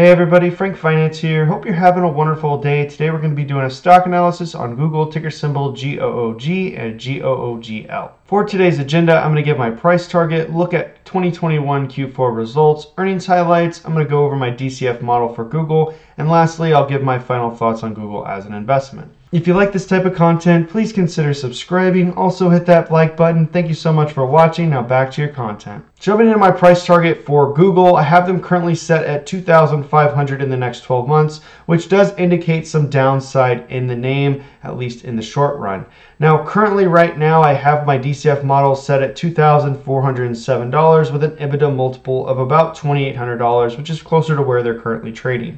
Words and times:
Hey 0.00 0.08
everybody, 0.08 0.48
Frank 0.48 0.78
Finance 0.78 1.18
here. 1.18 1.44
Hope 1.44 1.66
you're 1.66 1.74
having 1.74 2.04
a 2.04 2.08
wonderful 2.08 2.56
day. 2.56 2.86
Today 2.86 3.10
we're 3.10 3.18
going 3.18 3.32
to 3.32 3.36
be 3.36 3.44
doing 3.44 3.66
a 3.66 3.70
stock 3.70 4.06
analysis 4.06 4.54
on 4.54 4.74
Google, 4.74 5.12
ticker 5.12 5.30
symbol 5.30 5.72
GOOG 5.72 6.72
and 6.74 6.98
GOOGL. 6.98 8.10
For 8.24 8.42
today's 8.46 8.78
agenda, 8.78 9.16
I'm 9.16 9.30
going 9.30 9.36
to 9.36 9.42
give 9.42 9.58
my 9.58 9.70
price 9.70 10.08
target, 10.08 10.54
look 10.54 10.72
at 10.72 11.04
2021 11.04 11.86
Q4 11.88 12.34
results, 12.34 12.86
earnings 12.96 13.26
highlights, 13.26 13.84
I'm 13.84 13.92
going 13.92 14.06
to 14.06 14.10
go 14.10 14.24
over 14.24 14.36
my 14.36 14.50
DCF 14.50 15.02
model 15.02 15.34
for 15.34 15.44
Google, 15.44 15.94
and 16.16 16.30
lastly, 16.30 16.72
I'll 16.72 16.88
give 16.88 17.02
my 17.02 17.18
final 17.18 17.54
thoughts 17.54 17.82
on 17.82 17.92
Google 17.92 18.26
as 18.26 18.46
an 18.46 18.54
investment. 18.54 19.12
If 19.32 19.46
you 19.46 19.54
like 19.54 19.70
this 19.72 19.86
type 19.86 20.06
of 20.06 20.16
content, 20.16 20.68
please 20.68 20.92
consider 20.92 21.32
subscribing. 21.32 22.12
Also 22.14 22.50
hit 22.50 22.66
that 22.66 22.90
like 22.90 23.16
button. 23.16 23.46
Thank 23.46 23.68
you 23.68 23.74
so 23.74 23.92
much 23.92 24.10
for 24.10 24.26
watching. 24.26 24.70
Now 24.70 24.82
back 24.82 25.12
to 25.12 25.22
your 25.22 25.30
content. 25.30 25.84
Jumping 26.00 26.26
into 26.26 26.38
my 26.40 26.50
price 26.50 26.84
target 26.84 27.24
for 27.24 27.54
Google, 27.54 27.94
I 27.94 28.02
have 28.02 28.26
them 28.26 28.42
currently 28.42 28.74
set 28.74 29.04
at 29.04 29.26
2,500 29.26 30.42
in 30.42 30.50
the 30.50 30.56
next 30.56 30.80
12 30.80 31.06
months, 31.06 31.42
which 31.66 31.88
does 31.88 32.12
indicate 32.18 32.66
some 32.66 32.90
downside 32.90 33.70
in 33.70 33.86
the 33.86 33.94
name, 33.94 34.42
at 34.64 34.76
least 34.76 35.04
in 35.04 35.14
the 35.14 35.22
short 35.22 35.60
run. 35.60 35.86
Now, 36.18 36.44
currently 36.44 36.88
right 36.88 37.16
now, 37.16 37.40
I 37.40 37.52
have 37.52 37.86
my 37.86 37.96
DCF 37.96 38.42
model 38.42 38.74
set 38.74 39.00
at 39.00 39.14
$2,407 39.14 41.12
with 41.12 41.22
an 41.22 41.36
EBITDA 41.36 41.72
multiple 41.72 42.26
of 42.26 42.40
about 42.40 42.76
$2,800, 42.76 43.76
which 43.76 43.90
is 43.90 44.02
closer 44.02 44.34
to 44.34 44.42
where 44.42 44.64
they're 44.64 44.80
currently 44.80 45.12
trading. 45.12 45.56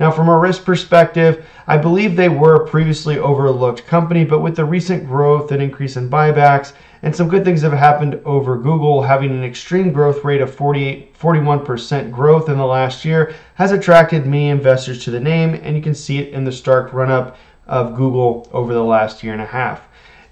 Now, 0.00 0.10
from 0.10 0.28
a 0.28 0.38
risk 0.38 0.64
perspective, 0.64 1.46
I 1.66 1.76
believe 1.76 2.16
they 2.16 2.28
were 2.28 2.56
a 2.56 2.68
previously 2.68 3.18
overlooked 3.18 3.86
company, 3.86 4.24
but 4.24 4.40
with 4.40 4.56
the 4.56 4.64
recent 4.64 5.06
growth 5.06 5.52
and 5.52 5.62
increase 5.62 5.96
in 5.96 6.10
buybacks 6.10 6.72
and 7.04 7.14
some 7.14 7.28
good 7.28 7.44
things 7.44 7.60
have 7.60 7.74
happened 7.74 8.18
over 8.24 8.56
Google, 8.56 9.02
having 9.02 9.30
an 9.30 9.44
extreme 9.44 9.92
growth 9.92 10.24
rate 10.24 10.40
of 10.40 10.54
48, 10.54 11.18
41% 11.18 12.10
growth 12.10 12.48
in 12.48 12.56
the 12.56 12.64
last 12.64 13.04
year 13.04 13.34
has 13.56 13.72
attracted 13.72 14.24
many 14.24 14.48
investors 14.48 15.04
to 15.04 15.10
the 15.10 15.20
name, 15.20 15.52
and 15.52 15.76
you 15.76 15.82
can 15.82 15.94
see 15.94 16.18
it 16.18 16.32
in 16.32 16.44
the 16.44 16.50
stark 16.50 16.94
run 16.94 17.10
up 17.10 17.36
of 17.66 17.94
Google 17.94 18.48
over 18.54 18.72
the 18.72 18.82
last 18.82 19.22
year 19.22 19.34
and 19.34 19.42
a 19.42 19.46
half. 19.46 19.86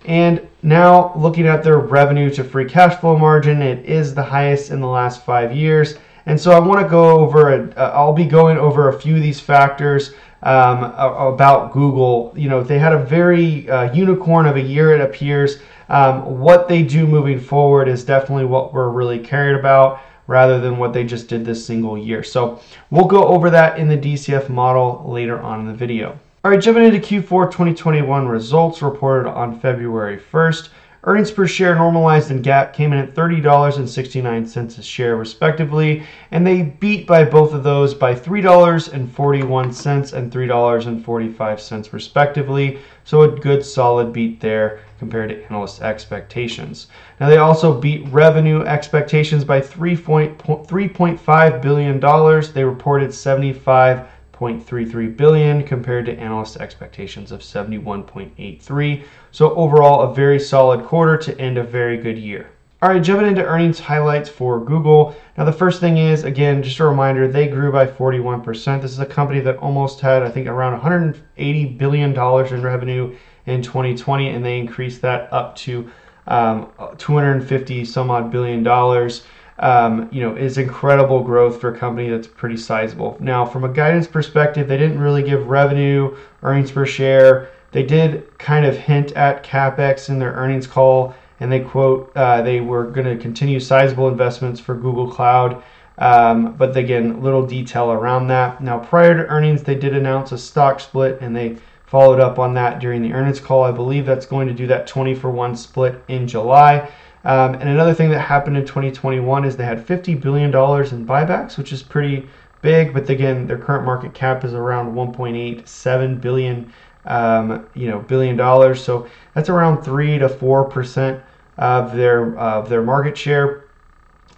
And 0.06 0.48
now 0.62 1.12
looking 1.14 1.46
at 1.46 1.62
their 1.62 1.78
revenue 1.78 2.30
to 2.30 2.42
free 2.42 2.64
cash 2.64 2.98
flow 2.98 3.18
margin, 3.18 3.60
it 3.60 3.84
is 3.84 4.14
the 4.14 4.22
highest 4.22 4.70
in 4.70 4.80
the 4.80 4.86
last 4.86 5.26
five 5.26 5.54
years 5.54 5.98
and 6.26 6.40
so 6.40 6.52
I 6.52 6.58
want 6.58 6.80
to 6.80 6.88
go 6.88 7.18
over, 7.18 7.72
I'll 7.76 8.12
be 8.12 8.24
going 8.24 8.58
over 8.58 8.88
a 8.88 9.00
few 9.00 9.16
of 9.16 9.22
these 9.22 9.40
factors 9.40 10.12
um, 10.42 10.84
about 10.96 11.72
Google. 11.72 12.32
You 12.36 12.48
know, 12.48 12.62
they 12.62 12.78
had 12.78 12.92
a 12.92 13.02
very 13.04 13.68
uh, 13.68 13.92
unicorn 13.92 14.46
of 14.46 14.56
a 14.56 14.60
year, 14.60 14.94
it 14.94 15.00
appears. 15.00 15.58
Um, 15.88 16.40
what 16.40 16.68
they 16.68 16.82
do 16.82 17.06
moving 17.06 17.38
forward 17.38 17.88
is 17.88 18.04
definitely 18.04 18.46
what 18.46 18.72
we're 18.72 18.88
really 18.88 19.18
caring 19.18 19.58
about 19.58 20.00
rather 20.26 20.60
than 20.60 20.78
what 20.78 20.92
they 20.92 21.04
just 21.04 21.28
did 21.28 21.44
this 21.44 21.64
single 21.64 21.98
year. 21.98 22.22
So 22.22 22.60
we'll 22.90 23.06
go 23.06 23.26
over 23.26 23.50
that 23.50 23.78
in 23.78 23.88
the 23.88 23.98
DCF 23.98 24.48
model 24.48 25.04
later 25.06 25.40
on 25.40 25.60
in 25.60 25.66
the 25.66 25.74
video. 25.74 26.18
All 26.44 26.50
right, 26.50 26.60
jumping 26.60 26.84
into 26.84 26.98
Q4 26.98 27.50
2021 27.50 28.26
results 28.26 28.82
reported 28.82 29.28
on 29.28 29.60
February 29.60 30.18
1st. 30.18 30.70
Earnings 31.04 31.32
per 31.32 31.48
share 31.48 31.74
normalized 31.74 32.30
and 32.30 32.44
GAAP 32.44 32.72
came 32.72 32.92
in 32.92 33.00
at 33.00 33.12
$30.69 33.12 34.78
a 34.78 34.82
share, 34.82 35.16
respectively, 35.16 36.04
and 36.30 36.46
they 36.46 36.62
beat 36.62 37.08
by 37.08 37.24
both 37.24 37.52
of 37.52 37.64
those 37.64 37.92
by 37.92 38.14
$3.41 38.14 40.12
and 40.12 40.32
$3.45, 40.32 41.92
respectively. 41.92 42.78
So 43.02 43.22
a 43.22 43.36
good 43.36 43.64
solid 43.64 44.12
beat 44.12 44.40
there 44.40 44.78
compared 45.00 45.30
to 45.30 45.44
analyst 45.46 45.82
expectations. 45.82 46.86
Now 47.18 47.28
they 47.28 47.38
also 47.38 47.80
beat 47.80 48.06
revenue 48.10 48.62
expectations 48.62 49.42
by 49.42 49.60
3.5 49.60 51.62
billion 51.62 51.98
dollars. 51.98 52.52
They 52.52 52.62
reported 52.62 53.12
75 53.12 54.06
0.33 54.42 55.16
billion 55.16 55.62
compared 55.62 56.06
to 56.06 56.18
analyst 56.18 56.56
expectations 56.56 57.30
of 57.30 57.40
71.83. 57.40 59.04
So 59.30 59.54
overall, 59.54 60.10
a 60.10 60.14
very 60.14 60.40
solid 60.40 60.84
quarter 60.84 61.16
to 61.18 61.40
end 61.40 61.58
a 61.58 61.62
very 61.62 61.96
good 61.96 62.18
year. 62.18 62.50
All 62.82 62.88
right, 62.88 63.00
jumping 63.00 63.28
into 63.28 63.44
earnings 63.44 63.78
highlights 63.78 64.28
for 64.28 64.58
Google. 64.58 65.14
Now, 65.38 65.44
the 65.44 65.52
first 65.52 65.78
thing 65.78 65.98
is, 65.98 66.24
again, 66.24 66.64
just 66.64 66.80
a 66.80 66.84
reminder, 66.84 67.28
they 67.28 67.46
grew 67.46 67.70
by 67.70 67.86
41%. 67.86 68.82
This 68.82 68.90
is 68.90 68.98
a 68.98 69.06
company 69.06 69.38
that 69.38 69.56
almost 69.58 70.00
had, 70.00 70.24
I 70.24 70.30
think, 70.30 70.48
around 70.48 70.80
$180 70.80 71.78
billion 71.78 72.10
in 72.10 72.62
revenue 72.62 73.16
in 73.46 73.62
2020, 73.62 74.30
and 74.30 74.44
they 74.44 74.58
increased 74.58 75.00
that 75.02 75.32
up 75.32 75.54
to 75.56 75.88
um, 76.26 76.72
250 76.98 77.84
some 77.84 78.10
odd 78.10 78.30
billion 78.30 78.62
dollars 78.62 79.24
um, 79.62 80.08
you 80.10 80.20
know, 80.20 80.34
is 80.34 80.58
incredible 80.58 81.22
growth 81.22 81.60
for 81.60 81.72
a 81.72 81.78
company 81.78 82.10
that's 82.10 82.26
pretty 82.26 82.56
sizable. 82.56 83.16
Now, 83.20 83.46
from 83.46 83.62
a 83.62 83.68
guidance 83.68 84.08
perspective, 84.08 84.66
they 84.66 84.76
didn't 84.76 84.98
really 84.98 85.22
give 85.22 85.46
revenue, 85.46 86.16
earnings 86.42 86.72
per 86.72 86.84
share. 86.84 87.48
They 87.70 87.84
did 87.84 88.36
kind 88.38 88.66
of 88.66 88.76
hint 88.76 89.12
at 89.12 89.44
capex 89.44 90.08
in 90.08 90.18
their 90.18 90.32
earnings 90.32 90.66
call, 90.66 91.14
and 91.38 91.50
they 91.50 91.60
quote 91.60 92.10
uh, 92.16 92.42
they 92.42 92.60
were 92.60 92.84
going 92.84 93.06
to 93.06 93.16
continue 93.16 93.60
sizable 93.60 94.08
investments 94.08 94.60
for 94.60 94.74
Google 94.74 95.08
Cloud. 95.08 95.62
Um, 95.96 96.54
but 96.54 96.76
again, 96.76 97.22
little 97.22 97.46
detail 97.46 97.92
around 97.92 98.26
that. 98.28 98.60
Now, 98.60 98.80
prior 98.80 99.14
to 99.14 99.28
earnings, 99.30 99.62
they 99.62 99.76
did 99.76 99.94
announce 99.94 100.32
a 100.32 100.38
stock 100.38 100.80
split, 100.80 101.18
and 101.20 101.36
they 101.36 101.58
followed 101.86 102.18
up 102.18 102.40
on 102.40 102.54
that 102.54 102.80
during 102.80 103.00
the 103.00 103.12
earnings 103.12 103.38
call. 103.38 103.62
I 103.62 103.70
believe 103.70 104.06
that's 104.06 104.26
going 104.26 104.48
to 104.48 104.54
do 104.54 104.66
that 104.66 104.88
20 104.88 105.14
for 105.14 105.30
1 105.30 105.54
split 105.54 106.02
in 106.08 106.26
July. 106.26 106.90
Um, 107.24 107.54
and 107.54 107.68
another 107.68 107.94
thing 107.94 108.10
that 108.10 108.20
happened 108.20 108.56
in 108.56 108.66
2021 108.66 109.44
is 109.44 109.56
they 109.56 109.64
had 109.64 109.86
$50 109.86 110.20
billion 110.20 110.48
in 110.48 111.06
buybacks, 111.06 111.56
which 111.56 111.72
is 111.72 111.82
pretty 111.82 112.28
big. 112.62 112.92
But 112.92 113.08
again, 113.08 113.46
their 113.46 113.58
current 113.58 113.84
market 113.84 114.14
cap 114.14 114.44
is 114.44 114.54
around 114.54 114.94
1.87 114.94 116.20
billion, 116.20 116.72
um, 117.04 117.66
you 117.74 117.88
know, 117.88 118.00
billion 118.00 118.36
dollars. 118.36 118.82
So 118.82 119.06
that's 119.34 119.48
around 119.48 119.82
three 119.82 120.18
to 120.18 120.28
four 120.28 120.64
percent 120.64 121.22
of 121.58 121.94
their 121.94 122.36
of 122.38 122.68
their 122.68 122.82
market 122.82 123.16
share. 123.16 123.64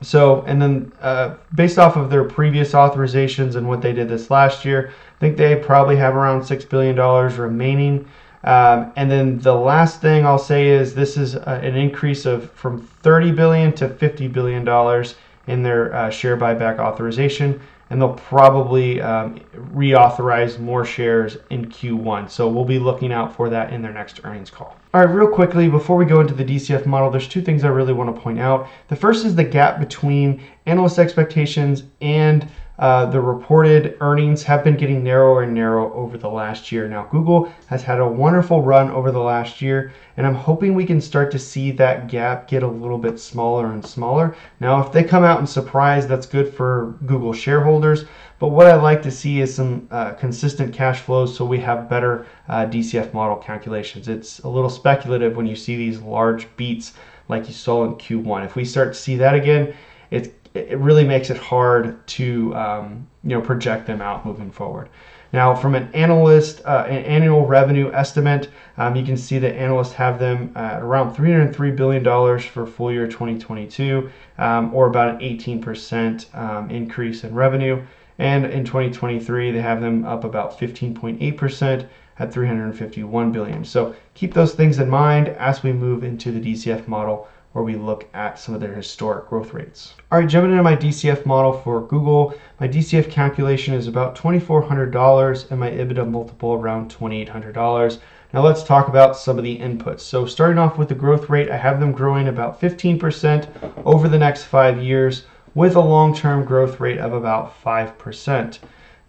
So, 0.02 0.42
and 0.42 0.60
then 0.60 0.92
uh, 1.00 1.36
based 1.54 1.78
off 1.78 1.96
of 1.96 2.10
their 2.10 2.24
previous 2.24 2.72
authorizations 2.72 3.54
and 3.54 3.66
what 3.66 3.80
they 3.80 3.92
did 3.92 4.08
this 4.08 4.30
last 4.30 4.64
year, 4.64 4.92
I 5.16 5.20
think 5.20 5.36
they 5.36 5.56
probably 5.56 5.96
have 5.96 6.14
around 6.14 6.44
six 6.44 6.64
billion 6.64 6.96
dollars 6.96 7.38
remaining. 7.38 8.08
Um, 8.44 8.92
and 8.96 9.10
then 9.10 9.38
the 9.38 9.54
last 9.54 10.02
thing 10.02 10.26
I'll 10.26 10.38
say 10.38 10.68
is 10.68 10.94
this 10.94 11.16
is 11.16 11.34
uh, 11.34 11.60
an 11.62 11.76
increase 11.76 12.26
of 12.26 12.50
from 12.52 12.80
30 12.80 13.32
billion 13.32 13.72
to 13.74 13.88
50 13.88 14.28
billion 14.28 14.64
dollars 14.64 15.14
in 15.46 15.62
their 15.62 15.94
uh, 15.94 16.10
share 16.10 16.36
buyback 16.36 16.78
authorization, 16.78 17.60
and 17.90 18.00
they'll 18.00 18.14
probably 18.14 19.00
um, 19.00 19.40
reauthorize 19.72 20.58
more 20.58 20.84
shares 20.84 21.38
in 21.50 21.66
Q1. 21.66 22.30
So 22.30 22.48
we'll 22.48 22.64
be 22.64 22.78
looking 22.78 23.12
out 23.12 23.34
for 23.34 23.48
that 23.48 23.72
in 23.72 23.80
their 23.82 23.92
next 23.92 24.20
earnings 24.24 24.50
call. 24.50 24.76
All 24.94 25.00
right, 25.00 25.12
real 25.12 25.26
quickly 25.26 25.68
before 25.68 25.96
we 25.96 26.04
go 26.04 26.20
into 26.20 26.34
the 26.34 26.44
DCF 26.44 26.86
model, 26.86 27.10
there's 27.10 27.26
two 27.26 27.42
things 27.42 27.64
I 27.64 27.68
really 27.68 27.92
want 27.92 28.14
to 28.14 28.22
point 28.22 28.38
out. 28.38 28.68
The 28.86 28.94
first 28.94 29.24
is 29.24 29.34
the 29.34 29.42
gap 29.42 29.80
between 29.80 30.40
analyst 30.66 31.00
expectations 31.00 31.82
and 32.00 32.48
uh, 32.78 33.06
the 33.06 33.20
reported 33.20 33.96
earnings 34.00 34.44
have 34.44 34.62
been 34.62 34.76
getting 34.76 35.02
narrower 35.02 35.42
and 35.42 35.52
narrower 35.52 35.92
over 35.94 36.16
the 36.16 36.30
last 36.30 36.70
year. 36.70 36.86
Now, 36.86 37.08
Google 37.10 37.52
has 37.66 37.82
had 37.82 37.98
a 37.98 38.06
wonderful 38.06 38.62
run 38.62 38.88
over 38.92 39.10
the 39.10 39.18
last 39.18 39.60
year, 39.60 39.92
and 40.16 40.24
I'm 40.24 40.34
hoping 40.36 40.74
we 40.74 40.86
can 40.86 41.00
start 41.00 41.32
to 41.32 41.40
see 41.40 41.72
that 41.72 42.06
gap 42.06 42.46
get 42.46 42.62
a 42.62 42.68
little 42.68 42.98
bit 42.98 43.18
smaller 43.18 43.72
and 43.72 43.84
smaller. 43.84 44.36
Now, 44.60 44.80
if 44.80 44.92
they 44.92 45.02
come 45.02 45.24
out 45.24 45.40
and 45.40 45.48
surprise, 45.48 46.06
that's 46.06 46.26
good 46.26 46.54
for 46.54 46.96
Google 47.04 47.32
shareholders. 47.32 48.04
But 48.38 48.48
what 48.48 48.66
I'd 48.66 48.82
like 48.82 49.02
to 49.02 49.10
see 49.10 49.40
is 49.40 49.54
some 49.54 49.88
uh, 49.90 50.12
consistent 50.12 50.74
cash 50.74 51.00
flows 51.00 51.36
so 51.36 51.44
we 51.44 51.60
have 51.60 51.88
better 51.88 52.26
uh, 52.48 52.66
DCF 52.66 53.12
model 53.14 53.36
calculations. 53.36 54.08
It's 54.08 54.40
a 54.40 54.48
little 54.48 54.70
speculative 54.70 55.36
when 55.36 55.46
you 55.46 55.56
see 55.56 55.76
these 55.76 56.00
large 56.00 56.54
beats 56.56 56.94
like 57.28 57.46
you 57.46 57.54
saw 57.54 57.84
in 57.84 57.94
Q1. 57.94 58.44
If 58.44 58.56
we 58.56 58.64
start 58.64 58.92
to 58.92 58.98
see 58.98 59.16
that 59.16 59.34
again, 59.34 59.74
it's 60.10 60.28
it 60.54 60.78
really 60.78 61.04
makes 61.04 61.30
it 61.30 61.36
hard 61.36 62.06
to 62.06 62.54
um, 62.54 63.08
you 63.22 63.30
know 63.30 63.40
project 63.40 63.86
them 63.86 64.00
out 64.00 64.24
moving 64.24 64.50
forward. 64.50 64.88
Now, 65.32 65.52
from 65.52 65.74
an 65.74 65.88
analyst 65.94 66.64
uh, 66.64 66.86
an 66.88 67.04
annual 67.04 67.44
revenue 67.44 67.90
estimate, 67.92 68.50
um, 68.76 68.94
you 68.94 69.04
can 69.04 69.16
see 69.16 69.38
that 69.40 69.56
analysts 69.56 69.92
have 69.94 70.20
them 70.20 70.52
at 70.54 70.80
around 70.80 71.14
303 71.14 71.72
billion 71.72 72.02
dollars 72.04 72.44
for 72.44 72.66
full 72.66 72.92
year 72.92 73.06
2022, 73.08 74.08
um, 74.38 74.72
or 74.72 74.86
about 74.86 75.14
an 75.14 75.20
18% 75.20 76.34
um, 76.36 76.70
increase 76.70 77.24
in 77.24 77.34
revenue. 77.34 77.82
And 78.18 78.46
in 78.46 78.64
2023, 78.64 79.50
they 79.50 79.60
have 79.60 79.80
them 79.80 80.04
up 80.04 80.24
about 80.24 80.58
15.8% 80.58 81.88
at 82.18 82.32
351 82.32 83.32
billion. 83.32 83.64
So 83.64 83.94
keep 84.14 84.34
those 84.34 84.54
things 84.54 84.78
in 84.78 84.88
mind 84.88 85.28
as 85.28 85.62
we 85.62 85.72
move 85.72 86.04
into 86.04 86.30
the 86.30 86.40
DCF 86.40 86.86
model 86.86 87.28
where 87.52 87.64
we 87.64 87.76
look 87.76 88.08
at 88.14 88.38
some 88.38 88.52
of 88.54 88.60
their 88.60 88.74
historic 88.74 89.28
growth 89.28 89.54
rates. 89.54 89.94
All 90.10 90.18
right, 90.18 90.28
jumping 90.28 90.50
into 90.50 90.62
my 90.64 90.74
DCF 90.74 91.24
model 91.24 91.52
for 91.52 91.86
Google, 91.86 92.34
my 92.58 92.66
DCF 92.66 93.08
calculation 93.10 93.74
is 93.74 93.86
about 93.86 94.16
$2,400 94.16 95.50
and 95.50 95.60
my 95.60 95.70
EBITDA 95.70 96.10
multiple 96.10 96.54
around 96.54 96.90
$2,800. 96.90 98.00
Now 98.32 98.42
let's 98.42 98.64
talk 98.64 98.88
about 98.88 99.16
some 99.16 99.38
of 99.38 99.44
the 99.44 99.56
inputs. 99.56 100.00
So 100.00 100.26
starting 100.26 100.58
off 100.58 100.78
with 100.78 100.88
the 100.88 100.96
growth 100.96 101.30
rate, 101.30 101.48
I 101.48 101.56
have 101.56 101.78
them 101.78 101.92
growing 101.92 102.26
about 102.26 102.60
15% 102.60 103.46
over 103.84 104.08
the 104.08 104.18
next 104.18 104.44
five 104.44 104.82
years 104.82 105.26
with 105.54 105.76
a 105.76 105.80
long-term 105.80 106.44
growth 106.44 106.80
rate 106.80 106.98
of 106.98 107.12
about 107.12 107.62
5%. 107.62 108.58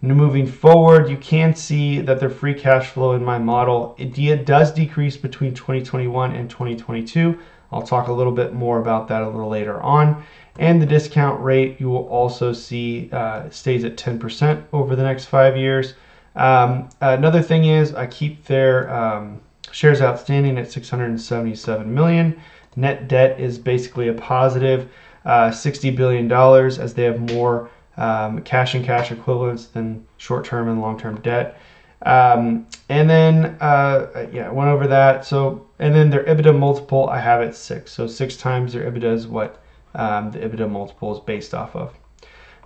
moving 0.02 0.46
forward, 0.46 1.08
you 1.08 1.16
can 1.16 1.54
see 1.54 2.00
that 2.00 2.20
their 2.20 2.30
free 2.30 2.54
cash 2.54 2.90
flow 2.90 3.12
in 3.12 3.24
my 3.24 3.38
model 3.38 3.94
it 3.98 4.46
does 4.46 4.72
decrease 4.72 5.16
between 5.16 5.52
2021 5.52 6.32
and 6.32 6.48
2022. 6.48 7.38
I'll 7.72 7.82
talk 7.82 8.08
a 8.08 8.12
little 8.12 8.32
bit 8.32 8.54
more 8.54 8.78
about 8.80 9.08
that 9.08 9.22
a 9.22 9.28
little 9.28 9.48
later 9.48 9.80
on. 9.82 10.24
And 10.58 10.80
the 10.80 10.86
discount 10.86 11.42
rate 11.42 11.80
you 11.80 11.88
will 11.90 12.06
also 12.08 12.52
see 12.52 13.10
uh, 13.12 13.50
stays 13.50 13.84
at 13.84 13.96
10% 13.96 14.62
over 14.72 14.96
the 14.96 15.02
next 15.02 15.26
five 15.26 15.56
years. 15.56 15.94
Um, 16.34 16.88
another 17.00 17.42
thing 17.42 17.64
is 17.64 17.94
I 17.94 18.06
keep 18.06 18.44
their 18.44 18.92
um, 18.94 19.40
shares 19.72 20.00
outstanding 20.00 20.58
at 20.58 20.70
677 20.70 21.92
million. 21.92 22.40
Net 22.76 23.08
debt 23.08 23.40
is 23.40 23.58
basically 23.58 24.08
a 24.08 24.14
positive 24.14 24.88
uh, 25.26 25.50
60 25.50 25.90
billion 25.90 26.28
dollars 26.28 26.78
as 26.78 26.94
they 26.94 27.02
have 27.02 27.20
more 27.32 27.68
um, 27.98 28.40
cash 28.42 28.74
and 28.74 28.84
cash 28.84 29.10
equivalents 29.10 29.66
than 29.66 30.06
short-term 30.16 30.68
and 30.68 30.80
long-term 30.80 31.20
debt. 31.20 31.60
Um, 32.02 32.66
and 32.88 33.10
then 33.10 33.56
uh, 33.60 34.28
yeah, 34.32 34.48
I 34.48 34.52
went 34.52 34.70
over 34.70 34.86
that. 34.86 35.24
So 35.24 35.66
and 35.78 35.94
then 35.94 36.08
their 36.08 36.24
EBITDA 36.24 36.56
multiple 36.56 37.08
I 37.08 37.18
have 37.18 37.42
at 37.42 37.54
six. 37.54 37.92
So 37.92 38.06
six 38.06 38.36
times 38.36 38.72
their 38.72 38.90
EBITDA 38.90 39.12
is 39.12 39.26
what 39.26 39.62
um, 39.94 40.30
the 40.30 40.38
EBITDA 40.38 40.70
multiple 40.70 41.14
is 41.14 41.20
based 41.20 41.54
off 41.54 41.74
of. 41.74 41.94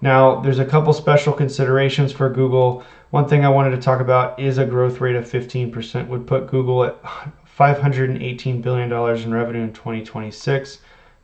Now, 0.02 0.40
there's 0.40 0.58
a 0.58 0.64
couple 0.64 0.92
special 0.92 1.32
considerations 1.32 2.10
for 2.12 2.30
Google. 2.30 2.84
One 3.10 3.28
thing 3.28 3.44
I 3.44 3.50
wanted 3.50 3.70
to 3.70 3.82
talk 3.82 4.00
about 4.00 4.38
is 4.40 4.56
a 4.56 4.64
growth 4.64 5.00
rate 5.00 5.16
of 5.16 5.30
15% 5.30 6.08
would 6.08 6.26
put 6.26 6.46
Google 6.46 6.84
at 6.84 7.02
$518 7.58 8.62
billion 8.62 8.90
in 8.90 9.34
revenue 9.34 9.62
in 9.62 9.72
2026. 9.72 10.78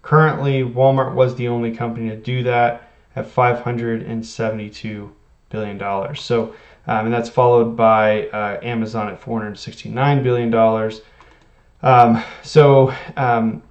Currently, 0.07 0.63
Walmart 0.63 1.15
was 1.15 1.35
the 1.35 1.49
only 1.49 1.75
company 1.75 2.11
to 2.11 2.17
do 2.17 2.45
that 2.45 2.93
at 3.17 3.29
$572 3.29 5.11
billion. 5.49 6.15
So, 6.15 6.55
um, 6.87 7.07
and 7.07 7.13
that's 7.13 7.29
followed 7.29 7.77
by 7.77 8.29
uh, 8.29 8.61
Amazon 8.63 9.09
at 9.09 9.21
$469 9.21 10.23
billion. 10.23 10.93
Um, 11.83 12.23
so, 12.45 12.95
um, 13.17 13.65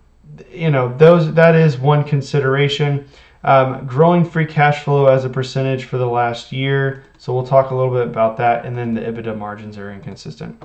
you 0.51 0.71
know, 0.71 0.93
those 0.97 1.33
that 1.35 1.55
is 1.55 1.77
one 1.77 2.03
consideration. 2.03 3.07
Um, 3.45 3.87
growing 3.87 4.25
free 4.25 4.45
cash 4.45 4.83
flow 4.83 5.05
as 5.05 5.23
a 5.23 5.29
percentage 5.29 5.85
for 5.85 5.97
the 5.97 6.05
last 6.05 6.51
year. 6.51 7.05
So 7.17 7.33
we'll 7.33 7.47
talk 7.47 7.71
a 7.71 7.75
little 7.75 7.93
bit 7.93 8.07
about 8.07 8.35
that. 8.37 8.65
And 8.65 8.77
then 8.77 8.93
the 8.93 8.99
EBITDA 8.99 9.37
margins 9.37 9.77
are 9.77 9.89
inconsistent. 9.89 10.61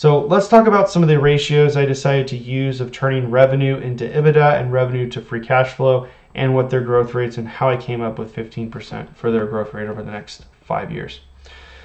So 0.00 0.20
let's 0.20 0.48
talk 0.48 0.66
about 0.66 0.88
some 0.88 1.02
of 1.02 1.10
the 1.10 1.20
ratios 1.20 1.76
I 1.76 1.84
decided 1.84 2.26
to 2.28 2.36
use 2.38 2.80
of 2.80 2.90
turning 2.90 3.30
revenue 3.30 3.76
into 3.76 4.08
EBITDA 4.08 4.58
and 4.58 4.72
revenue 4.72 5.10
to 5.10 5.20
free 5.20 5.44
cash 5.44 5.74
flow 5.74 6.08
and 6.34 6.54
what 6.54 6.70
their 6.70 6.80
growth 6.80 7.12
rates 7.12 7.36
and 7.36 7.46
how 7.46 7.68
I 7.68 7.76
came 7.76 8.00
up 8.00 8.18
with 8.18 8.34
15% 8.34 9.14
for 9.14 9.30
their 9.30 9.44
growth 9.44 9.74
rate 9.74 9.90
over 9.90 10.02
the 10.02 10.10
next 10.10 10.46
five 10.62 10.90
years. 10.90 11.20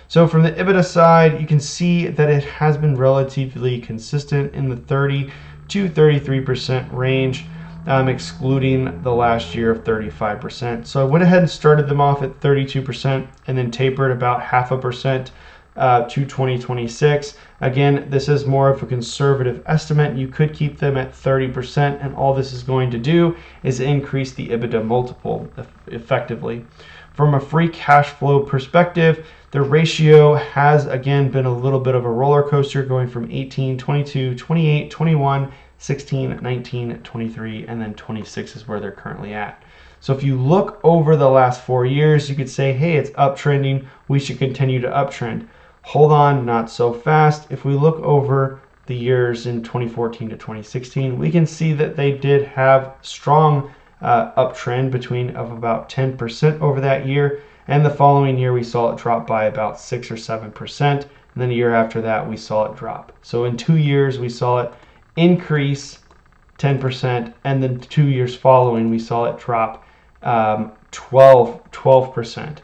So 0.08 0.30
from 0.30 0.44
the 0.44 0.54
EBITDA 0.54 0.86
side, 0.86 1.42
you 1.42 1.46
can 1.46 1.60
see 1.60 2.08
that 2.08 2.30
it 2.30 2.46
has 2.46 2.78
been 2.78 2.96
relatively 2.96 3.82
consistent 3.82 4.54
in 4.56 4.70
the 4.70 4.78
30 4.78 5.30
to 5.68 5.90
33% 5.90 6.94
range, 6.94 7.44
um, 7.86 8.08
excluding 8.08 9.02
the 9.02 9.12
last 9.12 9.54
year 9.54 9.72
of 9.72 9.84
35%. 9.84 10.88
So 10.88 11.02
I 11.02 11.04
went 11.04 11.26
ahead 11.26 11.40
and 11.40 11.50
started 11.50 11.90
them 11.90 12.00
off 12.00 12.24
at 12.24 12.40
32% 12.40 13.28
and 13.48 13.58
then 13.58 13.72
tapered 13.72 14.12
about 14.14 14.42
half 14.42 14.72
a 14.72 14.78
percent 14.78 15.32
uh, 15.76 16.04
to 16.04 16.26
2026. 16.26 17.38
Again, 17.62 18.08
this 18.10 18.30
is 18.30 18.46
more 18.46 18.70
of 18.70 18.82
a 18.82 18.86
conservative 18.86 19.64
estimate. 19.66 20.18
You 20.18 20.28
could 20.28 20.54
keep 20.54 20.78
them 20.78 20.98
at 20.98 21.12
30%, 21.12 22.04
and 22.04 22.16
all 22.16 22.34
this 22.34 22.54
is 22.54 22.64
going 22.64 22.92
to 22.92 22.98
do 22.98 23.36
is 23.64 23.80
increase 23.80 24.34
the 24.34 24.50
EBITDA 24.50 24.86
multiple 24.86 25.52
effectively. 25.88 26.66
From 27.14 27.34
a 27.34 27.40
free 27.40 27.70
cash 27.70 28.10
flow 28.10 28.42
perspective, 28.42 29.26
the 29.52 29.62
ratio 29.62 30.36
has 30.36 30.86
again 30.86 31.32
been 31.32 31.46
a 31.46 31.58
little 31.58 31.80
bit 31.80 31.96
of 31.96 32.04
a 32.04 32.12
roller 32.12 32.44
coaster 32.44 32.84
going 32.84 33.08
from 33.08 33.32
18, 33.32 33.78
22, 33.78 34.36
28, 34.36 34.92
21, 34.92 35.52
16, 35.78 36.40
19, 36.42 37.00
23, 37.00 37.68
and 37.68 37.82
then 37.82 37.94
26 37.94 38.56
is 38.56 38.68
where 38.68 38.82
they're 38.82 38.92
currently 38.92 39.34
at. 39.34 39.64
So 40.02 40.14
if 40.14 40.24
you 40.24 40.40
look 40.40 40.80
over 40.84 41.16
the 41.16 41.30
last 41.30 41.62
four 41.62 41.86
years, 41.86 42.30
you 42.30 42.36
could 42.36 42.50
say, 42.50 42.74
hey, 42.74 42.98
it's 42.98 43.10
uptrending. 43.12 43.88
We 44.08 44.20
should 44.20 44.38
continue 44.38 44.82
to 44.82 44.90
uptrend. 44.90 45.48
Hold 45.90 46.12
on, 46.12 46.48
not 46.48 46.72
so 46.72 46.92
fast. 46.92 47.52
If 47.52 47.64
we 47.64 47.76
look 47.76 47.98
over 47.98 48.60
the 48.88 48.96
years 48.96 49.46
in 49.46 49.62
2014 49.62 50.30
to 50.30 50.36
2016, 50.36 51.20
we 51.20 51.30
can 51.30 51.46
see 51.46 51.74
that 51.74 51.96
they 51.96 52.12
did 52.12 52.48
have 52.48 52.96
strong 53.04 53.72
uh, 54.02 54.32
uptrend 54.32 54.90
between 54.90 55.36
of 55.36 55.52
about 55.52 55.88
10% 55.88 56.60
over 56.60 56.82
that 56.82 57.06
year. 57.06 57.44
And 57.68 57.86
the 57.86 57.92
following 57.92 58.36
year, 58.36 58.52
we 58.52 58.64
saw 58.64 58.92
it 58.92 58.98
drop 58.98 59.28
by 59.28 59.46
about 59.46 59.80
6 59.80 60.10
or 60.10 60.16
7%. 60.16 60.82
And 60.82 61.08
then 61.36 61.52
a 61.52 61.54
year 61.54 61.76
after 61.76 62.02
that, 62.02 62.28
we 62.28 62.36
saw 62.36 62.66
it 62.66 62.76
drop. 62.76 63.12
So 63.22 63.46
in 63.46 63.56
two 63.56 63.78
years, 63.78 64.18
we 64.18 64.30
saw 64.30 64.62
it 64.62 64.74
increase 65.18 66.00
10%. 66.58 67.32
And 67.44 67.62
then 67.62 67.80
two 67.80 68.08
years 68.08 68.36
following, 68.36 68.90
we 68.90 68.98
saw 68.98 69.26
it 69.26 69.38
drop 69.38 69.86
um, 70.24 70.72
12, 70.90 71.72
12%. 71.72 72.58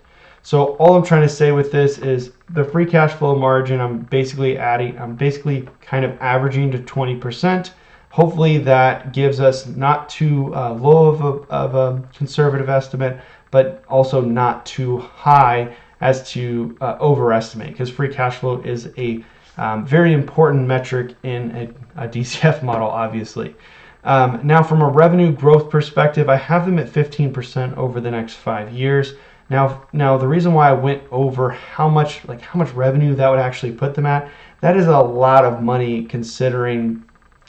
So 0.43 0.75
all 0.77 0.95
I'm 0.95 1.03
trying 1.03 1.21
to 1.21 1.29
say 1.29 1.51
with 1.51 1.71
this 1.71 1.99
is 1.99 2.31
the 2.49 2.63
free 2.63 2.85
cash 2.85 3.13
flow 3.13 3.35
margin, 3.35 3.79
I'm 3.79 3.99
basically 3.99 4.57
adding, 4.57 4.97
I'm 4.97 5.15
basically 5.15 5.67
kind 5.81 6.03
of 6.03 6.17
averaging 6.19 6.71
to 6.71 6.79
20%. 6.79 7.71
Hopefully 8.09 8.57
that 8.57 9.13
gives 9.13 9.39
us 9.39 9.67
not 9.67 10.09
too 10.09 10.53
uh, 10.55 10.73
low 10.73 11.07
of 11.07 11.21
a, 11.21 11.53
of 11.53 11.75
a 11.75 12.03
conservative 12.15 12.69
estimate, 12.69 13.21
but 13.51 13.83
also 13.87 14.19
not 14.19 14.65
too 14.65 14.97
high 14.97 15.75
as 16.01 16.29
to 16.31 16.75
uh, 16.81 16.97
overestimate 16.99 17.69
because 17.69 17.89
free 17.89 18.11
cash 18.11 18.37
flow 18.37 18.59
is 18.61 18.91
a 18.97 19.23
um, 19.57 19.85
very 19.85 20.13
important 20.13 20.67
metric 20.67 21.15
in 21.23 21.73
a, 21.95 22.05
a 22.05 22.07
DCF 22.09 22.63
model, 22.63 22.89
obviously. 22.89 23.55
Um, 24.03 24.39
now, 24.43 24.63
from 24.63 24.81
a 24.81 24.87
revenue 24.87 25.31
growth 25.31 25.69
perspective, 25.69 26.27
I 26.27 26.35
have 26.35 26.65
them 26.65 26.79
at 26.79 26.87
15% 26.87 27.77
over 27.77 28.01
the 28.01 28.09
next 28.09 28.33
five 28.33 28.73
years. 28.73 29.13
Now, 29.51 29.83
now 29.91 30.17
the 30.17 30.29
reason 30.29 30.53
why 30.53 30.69
I 30.69 30.71
went 30.71 31.03
over 31.11 31.49
how 31.49 31.89
much, 31.89 32.25
like 32.25 32.39
how 32.39 32.57
much 32.57 32.71
revenue 32.71 33.13
that 33.15 33.29
would 33.29 33.37
actually 33.37 33.73
put 33.73 33.95
them 33.95 34.05
at, 34.05 34.31
that 34.61 34.77
is 34.77 34.87
a 34.87 34.97
lot 34.97 35.43
of 35.43 35.61
money 35.61 36.05
considering 36.05 37.03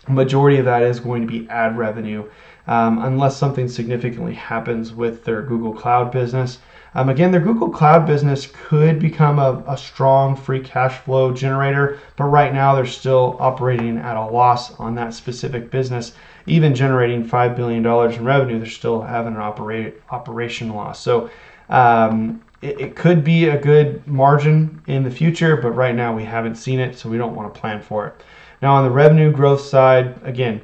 majority 0.08 0.58
of 0.58 0.64
that 0.64 0.82
is 0.82 0.98
going 0.98 1.22
to 1.22 1.28
be 1.28 1.48
ad 1.48 1.78
revenue 1.78 2.28
um, 2.66 3.04
unless 3.04 3.36
something 3.36 3.68
significantly 3.68 4.34
happens 4.34 4.92
with 4.92 5.22
their 5.22 5.42
Google 5.42 5.72
Cloud 5.72 6.10
business. 6.10 6.58
Um, 6.96 7.08
again, 7.08 7.30
their 7.30 7.40
Google 7.40 7.70
Cloud 7.70 8.04
business 8.04 8.48
could 8.52 8.98
become 8.98 9.38
a, 9.38 9.62
a, 9.68 9.78
strong 9.78 10.34
free 10.34 10.60
cash 10.60 10.98
flow 10.98 11.32
generator, 11.32 12.00
but 12.16 12.24
right 12.24 12.52
now 12.52 12.74
they're 12.74 12.84
still 12.84 13.36
operating 13.38 13.96
at 13.96 14.16
a 14.16 14.26
loss 14.26 14.74
on 14.80 14.96
that 14.96 15.14
specific 15.14 15.70
business. 15.70 16.14
Even 16.46 16.74
generating 16.74 17.24
$5 17.24 17.54
billion 17.54 17.86
in 17.86 18.24
revenue, 18.24 18.58
they're 18.58 18.66
still 18.66 19.02
having 19.02 19.34
an 19.34 19.40
operate, 19.40 20.02
operation 20.10 20.70
loss. 20.70 21.00
So 21.00 21.30
um, 21.72 22.42
it, 22.60 22.80
it 22.80 22.96
could 22.96 23.24
be 23.24 23.48
a 23.48 23.58
good 23.58 24.06
margin 24.06 24.82
in 24.86 25.02
the 25.02 25.10
future, 25.10 25.56
but 25.56 25.72
right 25.72 25.94
now 25.94 26.14
we 26.14 26.22
haven't 26.22 26.54
seen 26.54 26.78
it, 26.78 26.96
so 26.96 27.08
we 27.08 27.18
don't 27.18 27.34
want 27.34 27.52
to 27.52 27.60
plan 27.60 27.80
for 27.80 28.06
it. 28.06 28.22
Now, 28.60 28.74
on 28.74 28.84
the 28.84 28.90
revenue 28.90 29.32
growth 29.32 29.62
side, 29.62 30.20
again, 30.22 30.60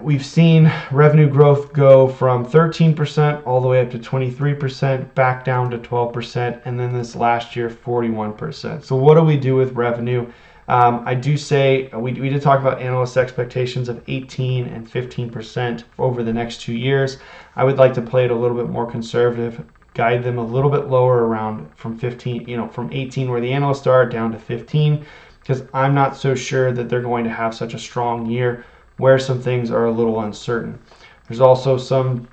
we've 0.00 0.24
seen 0.24 0.70
revenue 0.92 1.28
growth 1.28 1.72
go 1.72 2.06
from 2.06 2.44
13% 2.44 3.46
all 3.46 3.60
the 3.60 3.66
way 3.66 3.80
up 3.80 3.90
to 3.90 3.98
23%, 3.98 5.14
back 5.14 5.44
down 5.44 5.70
to 5.70 5.78
12%, 5.78 6.60
and 6.64 6.78
then 6.78 6.92
this 6.92 7.16
last 7.16 7.56
year, 7.56 7.70
41%. 7.70 8.84
So, 8.84 8.94
what 8.94 9.14
do 9.14 9.22
we 9.22 9.36
do 9.36 9.56
with 9.56 9.72
revenue? 9.72 10.30
Um, 10.68 11.02
I 11.06 11.14
do 11.14 11.38
say 11.38 11.88
we, 11.94 12.12
we 12.12 12.28
did 12.28 12.42
talk 12.42 12.60
about 12.60 12.82
analyst 12.82 13.16
expectations 13.16 13.88
of 13.88 14.02
18 14.06 14.66
and 14.66 14.86
15% 14.86 15.84
over 15.98 16.22
the 16.22 16.32
next 16.32 16.60
two 16.60 16.74
years. 16.74 17.16
I 17.56 17.64
would 17.64 17.78
like 17.78 17.94
to 17.94 18.02
play 18.02 18.26
it 18.26 18.30
a 18.30 18.34
little 18.34 18.56
bit 18.56 18.68
more 18.68 18.88
conservative, 18.88 19.64
guide 19.98 20.22
them 20.22 20.38
a 20.38 20.44
little 20.44 20.70
bit 20.70 20.86
lower 20.86 21.26
around 21.26 21.68
from 21.74 21.98
15, 21.98 22.48
you 22.48 22.56
know, 22.56 22.68
from 22.68 22.88
18 22.92 23.28
where 23.28 23.40
the 23.40 23.52
analysts 23.52 23.88
are 23.88 24.08
down 24.08 24.30
to 24.30 24.38
15, 24.38 25.04
because 25.42 25.64
I'm 25.74 25.92
not 25.92 26.16
so 26.16 26.36
sure 26.36 26.70
that 26.70 26.88
they're 26.88 27.02
going 27.02 27.24
to 27.24 27.30
have 27.30 27.52
such 27.52 27.74
a 27.74 27.80
strong 27.80 28.24
year 28.24 28.64
where 28.98 29.18
some 29.18 29.42
things 29.42 29.72
are 29.72 29.86
a 29.86 29.90
little 29.90 30.20
uncertain. 30.20 30.78
There's 31.26 31.40
also 31.40 31.76
some, 31.76 32.28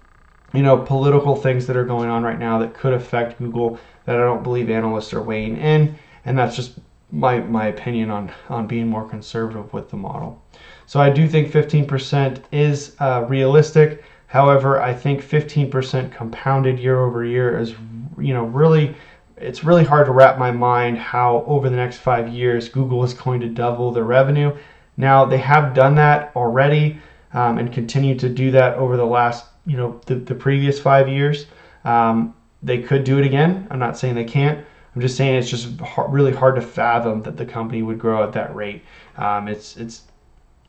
you 0.53 0.61
know, 0.61 0.77
political 0.77 1.35
things 1.35 1.65
that 1.65 1.75
are 1.75 1.85
going 1.85 2.07
on 2.07 2.21
right 2.21 2.37
now 2.37 2.59
that 2.59 2.75
could 2.75 2.93
affect 2.93 3.39
Google 3.39 3.79
that 4.05 4.15
I 4.15 4.19
don't 4.19 4.43
believe 4.43 4.69
analysts 4.69 5.11
are 5.11 5.23
weighing 5.23 5.57
in, 5.57 5.97
and 6.23 6.37
that's 6.37 6.55
just 6.55 6.77
my 7.11 7.39
my 7.39 7.65
opinion 7.65 8.11
on 8.11 8.31
on 8.47 8.67
being 8.67 8.87
more 8.87 9.09
conservative 9.09 9.73
with 9.73 9.89
the 9.89 9.97
model. 9.97 10.39
So 10.85 10.99
I 10.99 11.09
do 11.09 11.27
think 11.27 11.51
15% 11.51 12.43
is 12.51 12.95
uh, 12.99 13.25
realistic. 13.27 14.03
However, 14.27 14.81
I 14.81 14.93
think 14.93 15.21
15% 15.21 16.11
compounded 16.11 16.79
year 16.79 16.99
over 16.99 17.23
year 17.23 17.57
is, 17.59 17.75
you 18.17 18.33
know, 18.33 18.45
really 18.45 18.95
it's 19.37 19.63
really 19.63 19.83
hard 19.83 20.05
to 20.05 20.13
wrap 20.13 20.37
my 20.37 20.51
mind 20.51 20.97
how 20.97 21.43
over 21.45 21.69
the 21.69 21.75
next 21.75 21.97
five 21.97 22.29
years 22.29 22.69
Google 22.69 23.03
is 23.03 23.13
going 23.13 23.41
to 23.41 23.49
double 23.49 23.91
their 23.91 24.03
revenue. 24.03 24.55
Now 24.97 25.25
they 25.25 25.37
have 25.39 25.73
done 25.73 25.95
that 25.95 26.31
already 26.35 26.99
um, 27.33 27.57
and 27.57 27.71
continue 27.71 28.17
to 28.19 28.29
do 28.29 28.51
that 28.51 28.77
over 28.77 28.95
the 28.95 29.05
last, 29.05 29.45
you 29.65 29.75
know, 29.75 29.99
the, 30.05 30.15
the 30.15 30.35
previous 30.35 30.79
five 30.79 31.09
years. 31.09 31.47
Um, 31.83 32.33
they 32.63 32.81
could 32.81 33.03
do 33.03 33.19
it 33.19 33.25
again. 33.25 33.67
I'm 33.69 33.79
not 33.79 33.97
saying 33.97 34.15
they 34.15 34.23
can't. 34.23 34.65
I'm 34.95 35.01
just 35.01 35.17
saying 35.17 35.35
it's 35.35 35.49
just 35.49 35.79
hard, 35.81 36.13
really 36.13 36.31
hard 36.31 36.55
to 36.55 36.61
fathom 36.61 37.21
that 37.23 37.35
the 37.35 37.45
company 37.45 37.83
would 37.83 37.99
grow 37.99 38.23
at 38.23 38.31
that 38.33 38.55
rate. 38.55 38.83
Um, 39.17 39.49
it's 39.49 39.75
it's 39.75 40.03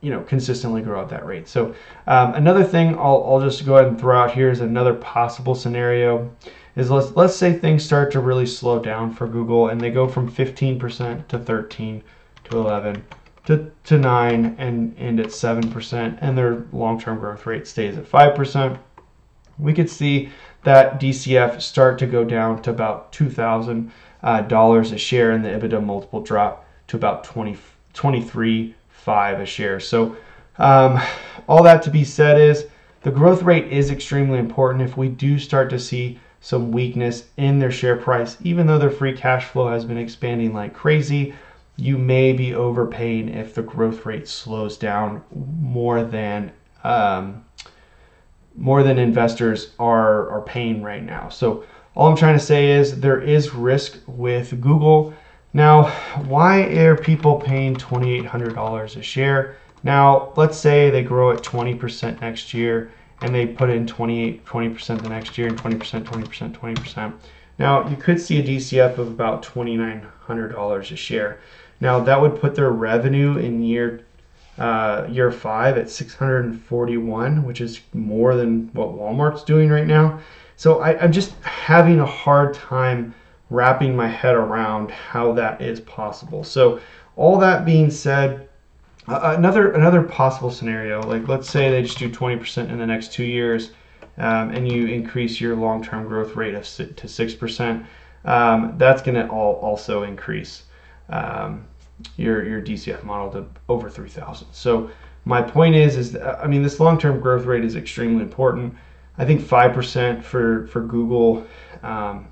you 0.01 0.11
know 0.11 0.21
consistently 0.21 0.81
grow 0.81 1.01
at 1.01 1.09
that 1.09 1.25
rate. 1.25 1.47
So 1.47 1.73
um, 2.05 2.33
another 2.35 2.63
thing 2.63 2.95
I'll, 2.97 3.23
I'll 3.27 3.41
just 3.41 3.65
go 3.65 3.77
ahead 3.77 3.87
and 3.87 3.99
throw 3.99 4.17
out 4.17 4.31
here 4.31 4.49
is 4.49 4.61
another 4.61 4.93
possible 4.93 5.55
scenario 5.55 6.31
is 6.75 6.91
let's 6.91 7.15
let's 7.15 7.35
say 7.35 7.53
things 7.53 7.83
start 7.83 8.11
to 8.11 8.19
really 8.19 8.45
slow 8.45 8.79
down 8.79 9.13
for 9.13 9.27
Google 9.27 9.69
and 9.69 9.81
they 9.81 9.89
go 9.89 10.07
from 10.07 10.31
15% 10.31 11.27
to 11.27 11.39
13 11.39 12.03
to 12.45 12.57
11 12.57 13.03
to, 13.45 13.71
to 13.85 13.97
9 13.97 14.55
and 14.57 14.97
end 14.99 15.19
at 15.19 15.27
7% 15.27 16.17
and 16.21 16.37
their 16.37 16.65
long-term 16.71 17.19
growth 17.19 17.45
rate 17.45 17.65
stays 17.65 17.97
at 17.97 18.05
5%. 18.05 18.77
We 19.57 19.73
could 19.73 19.89
see 19.89 20.29
that 20.63 20.99
DCF 20.99 21.61
start 21.61 21.97
to 21.99 22.05
go 22.05 22.23
down 22.23 22.61
to 22.63 22.69
about 22.69 23.11
2,000 23.13 23.91
uh, 24.21 24.41
dollars 24.41 24.91
a 24.91 24.97
share 24.97 25.31
and 25.31 25.43
the 25.43 25.49
EBITDA 25.49 25.83
multiple 25.83 26.21
drop 26.21 26.67
to 26.87 26.97
about 26.97 27.23
20, 27.23 27.57
23 27.93 28.75
five 29.07 29.39
a 29.39 29.45
share. 29.45 29.79
So 29.79 30.17
um, 30.57 31.01
all 31.47 31.63
that 31.63 31.81
to 31.83 31.89
be 31.89 32.03
said 32.03 32.37
is 32.37 32.67
the 33.03 33.11
growth 33.11 33.41
rate 33.41 33.71
is 33.71 33.89
extremely 33.89 34.37
important. 34.37 34.83
If 34.83 34.97
we 34.97 35.07
do 35.07 35.39
start 35.39 35.69
to 35.69 35.79
see 35.79 36.19
some 36.41 36.73
weakness 36.73 37.29
in 37.37 37.57
their 37.57 37.71
share 37.71 37.95
price, 37.95 38.35
even 38.41 38.67
though 38.67 38.77
their 38.77 38.91
free 38.91 39.15
cash 39.15 39.45
flow 39.45 39.69
has 39.69 39.85
been 39.85 39.97
expanding 39.97 40.53
like 40.53 40.73
crazy, 40.73 41.33
you 41.77 41.97
may 41.97 42.33
be 42.33 42.53
overpaying 42.53 43.29
if 43.29 43.55
the 43.55 43.61
growth 43.61 44.05
rate 44.05 44.27
slows 44.27 44.75
down 44.75 45.23
more 45.61 46.03
than 46.03 46.51
um, 46.83 47.45
more 48.57 48.83
than 48.83 48.99
investors 48.99 49.71
are 49.79 50.29
are 50.29 50.41
paying 50.41 50.83
right 50.83 51.03
now. 51.03 51.29
So 51.29 51.63
all 51.95 52.09
I'm 52.09 52.17
trying 52.17 52.37
to 52.37 52.43
say 52.43 52.71
is 52.71 52.99
there 52.99 53.21
is 53.21 53.53
risk 53.53 53.99
with 54.05 54.59
Google. 54.59 55.13
Now, 55.57 55.87
why 56.27 56.61
are 56.75 56.95
people 56.95 57.41
paying 57.41 57.75
$2,800 57.77 58.95
a 58.95 59.01
share? 59.01 59.55
Now, 59.81 60.31
let's 60.35 60.55
say 60.55 60.91
they 60.91 61.01
grow 61.01 61.31
at 61.31 61.41
20% 61.41 62.21
next 62.21 62.53
year 62.53 62.91
and 63.21 63.33
they 63.33 63.47
put 63.47 63.71
in 63.71 63.87
28, 63.87 64.45
20% 64.45 65.01
the 65.01 65.09
next 65.09 65.35
year 65.35 65.47
and 65.47 65.57
20%, 65.57 66.03
20%, 66.03 66.51
20%. 66.51 67.13
Now, 67.57 67.89
you 67.89 67.95
could 67.95 68.21
see 68.21 68.37
a 68.37 68.43
DCF 68.43 68.99
of 68.99 69.07
about 69.07 69.41
$2,900 69.41 70.91
a 70.91 70.95
share. 70.95 71.39
Now, 71.81 72.01
that 72.01 72.21
would 72.21 72.39
put 72.39 72.53
their 72.53 72.69
revenue 72.69 73.37
in 73.37 73.63
year 73.63 74.05
uh, 74.59 75.07
year 75.09 75.31
five 75.31 75.75
at 75.79 75.89
641, 75.89 77.43
which 77.43 77.61
is 77.61 77.81
more 77.95 78.35
than 78.35 78.69
what 78.73 78.89
Walmart's 78.89 79.43
doing 79.43 79.69
right 79.69 79.87
now. 79.87 80.19
So 80.55 80.81
I, 80.81 80.99
I'm 80.99 81.11
just 81.11 81.33
having 81.41 81.99
a 81.99 82.05
hard 82.05 82.53
time 82.53 83.15
wrapping 83.49 83.95
my 83.95 84.07
head 84.07 84.35
around 84.35 84.91
how 84.91 85.31
that 85.33 85.61
is 85.61 85.79
possible. 85.81 86.43
So, 86.43 86.79
all 87.15 87.37
that 87.39 87.65
being 87.65 87.89
said, 87.89 88.47
uh, 89.07 89.35
another 89.37 89.71
another 89.71 90.03
possible 90.03 90.51
scenario, 90.51 91.01
like 91.01 91.27
let's 91.27 91.49
say 91.49 91.71
they 91.71 91.81
just 91.81 91.97
do 91.97 92.09
20% 92.09 92.69
in 92.69 92.77
the 92.77 92.85
next 92.85 93.13
two 93.13 93.23
years, 93.23 93.71
um, 94.17 94.51
and 94.51 94.69
you 94.69 94.87
increase 94.87 95.39
your 95.39 95.55
long-term 95.55 96.07
growth 96.07 96.35
rate 96.35 96.55
of 96.55 96.63
to 96.95 97.07
six 97.07 97.33
percent. 97.33 97.85
Um, 98.25 98.75
that's 98.77 99.01
going 99.01 99.15
to 99.15 99.27
all 99.29 99.55
also 99.55 100.03
increase 100.03 100.63
um, 101.09 101.65
your 102.17 102.45
your 102.45 102.61
DCF 102.61 103.03
model 103.03 103.31
to 103.31 103.45
over 103.69 103.89
3,000. 103.89 104.47
So 104.51 104.89
my 105.23 105.41
point 105.41 105.75
is, 105.75 105.95
is 105.95 106.11
that, 106.13 106.39
I 106.39 106.47
mean, 106.47 106.61
this 106.61 106.79
long-term 106.79 107.19
growth 107.19 107.45
rate 107.45 107.63
is 107.63 107.75
extremely 107.75 108.21
important. 108.23 108.75
I 109.17 109.25
think 109.25 109.41
five 109.41 109.73
percent 109.73 110.23
for 110.23 110.67
for 110.67 110.81
Google 110.81 111.47
um, 111.81 112.27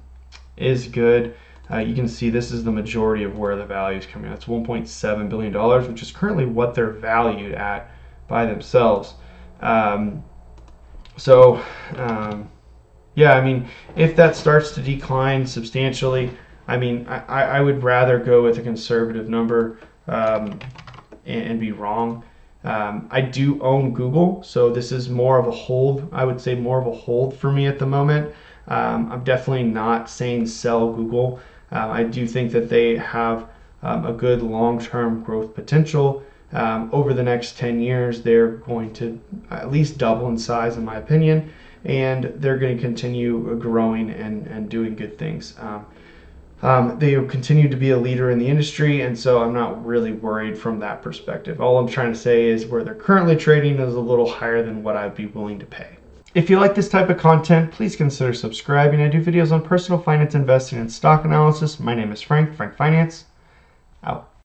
is 0.57 0.87
good. 0.87 1.35
Uh, 1.71 1.77
you 1.77 1.95
can 1.95 2.07
see 2.07 2.29
this 2.29 2.51
is 2.51 2.63
the 2.63 2.71
majority 2.71 3.23
of 3.23 3.37
where 3.37 3.55
the 3.55 3.65
value 3.65 3.97
is 3.97 4.05
coming. 4.05 4.29
That's 4.29 4.45
1.7 4.45 5.29
billion 5.29 5.51
dollars, 5.51 5.87
which 5.87 6.01
is 6.01 6.11
currently 6.11 6.45
what 6.45 6.75
they're 6.75 6.91
valued 6.91 7.53
at 7.53 7.89
by 8.27 8.45
themselves. 8.45 9.15
Um, 9.61 10.23
so, 11.17 11.61
um, 11.95 12.49
yeah, 13.15 13.33
I 13.33 13.41
mean, 13.41 13.67
if 13.95 14.15
that 14.17 14.35
starts 14.35 14.71
to 14.71 14.81
decline 14.81 15.47
substantially, 15.47 16.31
I 16.67 16.77
mean, 16.77 17.07
I, 17.07 17.43
I 17.43 17.61
would 17.61 17.83
rather 17.83 18.19
go 18.19 18.43
with 18.43 18.57
a 18.57 18.61
conservative 18.61 19.29
number 19.29 19.79
um, 20.07 20.59
and, 21.25 21.43
and, 21.43 21.59
be 21.59 21.71
wrong. 21.71 22.23
Um, 22.63 23.07
I 23.11 23.21
do 23.21 23.61
own 23.61 23.93
Google, 23.93 24.43
so 24.43 24.69
this 24.71 24.91
is 24.91 25.09
more 25.09 25.37
of 25.37 25.47
a 25.47 25.51
hold. 25.51 26.09
I 26.11 26.25
would 26.25 26.41
say 26.41 26.55
more 26.55 26.79
of 26.79 26.87
a 26.87 26.91
hold 26.91 27.37
for 27.37 27.51
me 27.51 27.67
at 27.67 27.79
the 27.79 27.85
moment. 27.85 28.33
Um, 28.67 29.11
I'm 29.11 29.23
definitely 29.23 29.63
not 29.63 30.09
saying 30.09 30.47
sell 30.47 30.91
Google. 30.91 31.39
Uh, 31.71 31.87
I 31.89 32.03
do 32.03 32.27
think 32.27 32.51
that 32.51 32.69
they 32.69 32.97
have 32.97 33.47
um, 33.83 34.05
a 34.05 34.13
good 34.13 34.41
long-term 34.41 35.23
growth 35.23 35.53
potential. 35.53 36.23
Um, 36.51 36.89
over 36.93 37.13
the 37.13 37.23
next 37.23 37.57
10 37.57 37.79
years, 37.81 38.21
they're 38.21 38.51
going 38.51 38.93
to 38.93 39.19
at 39.51 39.71
least 39.71 39.97
double 39.97 40.27
in 40.29 40.37
size, 40.37 40.77
in 40.77 40.85
my 40.85 40.95
opinion, 40.95 41.51
and 41.83 42.25
they're 42.37 42.57
going 42.57 42.75
to 42.77 42.81
continue 42.81 43.55
growing 43.57 44.09
and, 44.09 44.47
and 44.47 44.69
doing 44.69 44.95
good 44.95 45.17
things. 45.17 45.55
Um, 45.59 45.85
um, 46.61 46.97
they 46.97 47.13
continue 47.25 47.69
to 47.69 47.75
be 47.75 47.91
a 47.91 47.97
leader 47.97 48.31
in 48.31 48.39
the 48.39 48.47
industry, 48.47 49.01
and 49.01 49.17
so 49.17 49.43
I'm 49.43 49.53
not 49.53 49.85
really 49.85 50.13
worried 50.13 50.57
from 50.57 50.79
that 50.79 51.01
perspective. 51.01 51.61
All 51.61 51.77
I'm 51.77 51.87
trying 51.87 52.13
to 52.13 52.17
say 52.17 52.45
is 52.45 52.65
where 52.65 52.83
they're 52.83 52.95
currently 52.95 53.35
trading 53.35 53.79
is 53.79 53.93
a 53.93 53.99
little 53.99 54.29
higher 54.29 54.63
than 54.63 54.81
what 54.81 54.95
I'd 54.95 55.15
be 55.15 55.27
willing 55.27 55.59
to 55.59 55.65
pay. 55.65 55.97
If 56.35 56.49
you 56.49 56.59
like 56.59 56.75
this 56.75 56.89
type 56.89 57.09
of 57.09 57.17
content, 57.17 57.71
please 57.71 57.95
consider 57.95 58.33
subscribing. 58.33 58.99
I 58.99 59.07
do 59.07 59.23
videos 59.23 59.53
on 59.53 59.61
personal 59.61 60.01
finance, 60.01 60.35
investing, 60.35 60.79
and 60.79 60.91
stock 60.91 61.23
analysis. 61.23 61.79
My 61.79 61.95
name 61.95 62.11
is 62.11 62.21
Frank, 62.21 62.53
Frank 62.53 62.75
Finance. 62.75 63.23
Out. 64.03 64.29